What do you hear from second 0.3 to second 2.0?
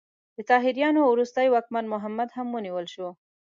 د طاهریانو وروستی واکمن